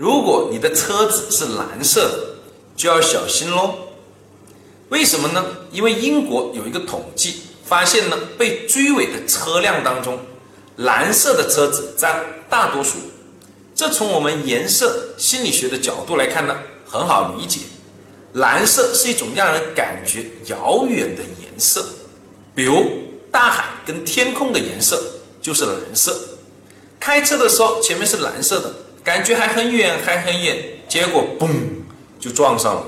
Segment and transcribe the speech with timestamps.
[0.00, 2.18] 如果你的车子是蓝色的，
[2.74, 3.74] 就要小心喽。
[4.88, 5.44] 为什么呢？
[5.70, 10.18] 因为英国有一个统计，发现呢被追尾的车辆当中，
[10.76, 12.96] 蓝色的车子占大多数。
[13.74, 16.56] 这从我们颜色心理学的角度来看呢，
[16.86, 17.60] 很好理解。
[18.32, 21.84] 蓝色是一种让人感觉遥远的颜色，
[22.54, 22.86] 比如
[23.30, 24.98] 大海跟天空的颜色
[25.42, 26.18] 就是蓝色。
[26.98, 30.56] 开车的时候前面是蓝色的，感觉还很远还很远，
[30.88, 31.48] 结果嘣
[32.18, 32.84] 就撞上了。